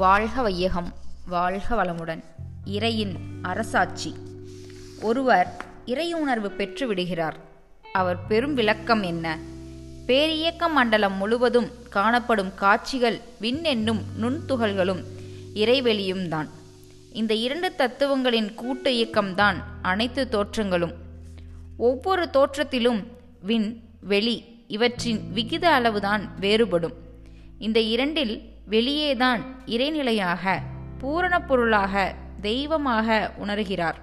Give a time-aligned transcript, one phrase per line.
[0.00, 0.92] வாழ்க வையகம்
[1.28, 2.24] வாழ்க வளமுடன்.
[2.64, 4.14] இறையின் அரசாட்சி.
[5.02, 7.36] ஒருவர் இறையுணர்வு பெற்று விடுகிறார்.
[7.92, 9.38] அவர் பெரும் விளக்கம் என்ன?
[10.06, 15.04] பேரியக்க மண்டலம் முழுவதும் காணப்படும் காட்சிகள் விண் என்னும் நுண்துகள்களும்
[15.54, 16.48] இறைவெளியும் தான்.
[17.12, 20.94] இந்த இரண்டு தத்துவங்களின் கூட்டு இயக்கம்தான் அனைத்து தோற்றங்களும்.
[21.76, 23.06] ஒவ்வொரு தோற்றத்திலும்
[23.42, 26.94] விண் வெளி இவற்றின் விகித அளவுதான் வேறுபடும்.
[27.58, 30.58] இந்த இரண்டில் வெளியேதான் இறைநிலையாக
[30.98, 33.94] பூரணப் பொருளாக தெய்வமாக உணர்கிறார்.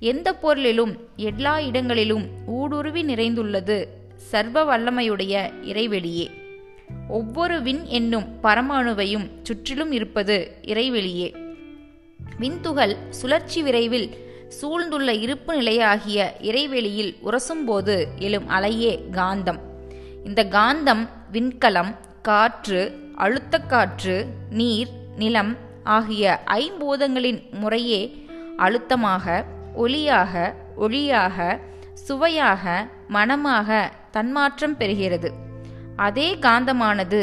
[0.00, 3.86] எந்த பொருளிலும் எல்லா இடங்களிலும் ஊடுருவி நிறைந்துள்ளது
[4.16, 6.30] சர்வ வல்லமையுடைய இறைவெளியே.
[7.08, 11.34] ஒவ்வொரு விண் என்னும் பரமாணுவையும் சுற்றிலும் இருப்பது இறைவெளியே.
[12.38, 14.16] விண்துகள் சுழற்சி விரைவில்
[14.48, 19.58] சூழ்ந்துள்ள இருப்பு நிலையாகிய இறைவெளியில் உரசும்போது எழும் அலையே காந்தம்.
[20.24, 21.96] இந்த காந்தம் விண்கலம்
[22.28, 22.80] காற்று
[23.24, 24.16] அழுத்தக்காற்று
[24.50, 25.52] நீர் நிலம்
[25.96, 26.24] ஆகிய
[26.54, 28.00] ஐம்பூதங்களின் முறையே
[28.56, 29.44] அழுத்தமாக
[29.76, 30.34] ஒளியாக
[30.84, 31.36] ஒளியாக
[32.06, 32.64] சுவையாக
[33.08, 33.68] மனமாக
[34.10, 35.28] தன்மாற்றம் பெறுகிறது.
[36.06, 37.20] அதே காந்தமானது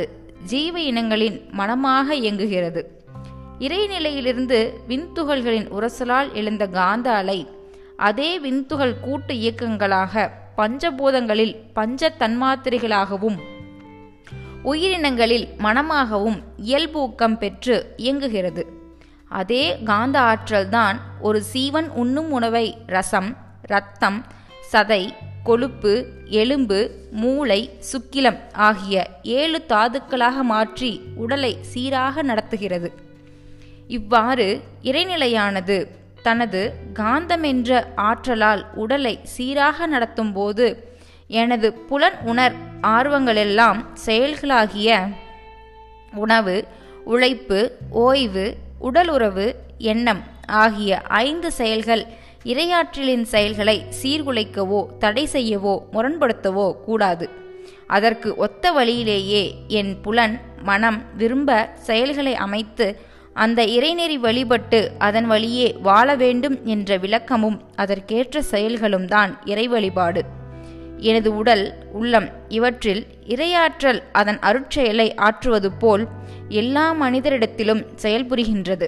[0.51, 2.81] ஜீவ இனங்களின் மனமாக இயங்குகிறது.
[3.59, 7.39] இறைநிலையிலிருந்து விண்துகள்களின் உரசலால் எழுந்த காந்த அலை
[8.07, 13.37] அதே விண்துகள் கூட்டு இயக்கங்களாக பஞ்சபூதங்களில் பஞ்ச தன்மாத்திரைகளாகவும்
[14.63, 18.63] உயிரினங்களில் மனமாகவும் இயல்பூக்கம் பெற்று இயங்குகிறது.
[19.29, 24.25] அதே காந்த ஆற்றல்தான் ஒரு சீவன் உண்ணும் உணவை ரசம் இரத்தம்
[24.71, 25.93] சதை கொழுப்பு
[26.25, 26.79] எலும்பு
[27.11, 32.91] மூளை சுக்கிலம் ஆகிய ஏழு தாதுக்களாக மாற்றி உடலை சீராக நடத்துகிறது.
[33.87, 34.47] இவ்வாறு
[34.83, 35.77] இறைநிலையானது
[36.23, 36.61] தனது
[36.93, 40.67] காந்தமென்ற ஆற்றலால் உடலை சீராக நடத்தும்போது
[41.41, 42.55] எனது புலன் உணர்
[42.95, 44.89] ஆர்வங்களெல்லாம் செயல்களாகிய
[46.23, 46.55] உணவு
[47.13, 47.59] உழைப்பு
[48.05, 48.45] ஓய்வு
[48.79, 49.45] உடலுறவு
[49.91, 50.21] எண்ணம்
[50.63, 52.03] ஆகிய ஐந்து செயல்கள்
[52.51, 57.25] இரையாற்றலின் செயல்களை சீர்குலைக்கவோ தடை செய்யவோ முரண்படுத்தவோ கூடாது.
[57.87, 59.43] அதற்கு ஒத்த வழியிலேயே
[59.79, 60.35] என் புலன்
[60.69, 61.49] மனம் விரும்ப
[61.87, 62.87] செயல்களை அமைத்து
[63.43, 70.23] அந்த இறைநெறி வழிபட்டு அதன் வழியே வாழ வேண்டும் என்ற விளக்கமும் அதற்கேற்ற செயல்களும் தான் இறை வழிபாடு.
[71.07, 73.01] எனது உடல் உள்ளம் இவற்றில்
[73.35, 76.03] இரையாற்றல் அதன் அருட்செயலை ஆற்றுவது போல்
[76.61, 78.87] எல்லா மனிதரிடத்திலும் செயல்புரிகின்றது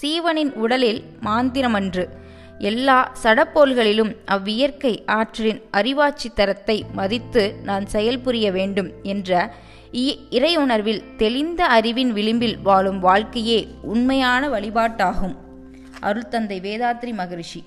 [0.00, 2.04] சீவனின் உடலில் மாந்திரமன்று
[2.70, 9.30] எல்லா சடப்போல்களிலும் அவ்வியற்கை ஆற்றலின் அறிவாட்சி தரத்தை மதித்து நான் செயல்புரிய வேண்டும் என்ற
[10.36, 13.60] இறையுணர்வில் தெளிந்த அறிவின் விளிம்பில் வாழும் வாழ்க்கையே
[13.92, 15.36] உண்மையான வழிபாட்டாகும்.
[16.02, 17.62] அருள்தந்தை வேதாத்ரி மகரிஷி.